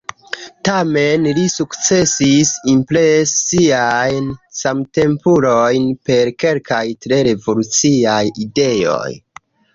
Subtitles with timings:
[0.67, 8.19] Tamen li sukcesis impresi siajn samtempulojn per kelkaj tre revoluciaj
[8.49, 9.09] ideoj.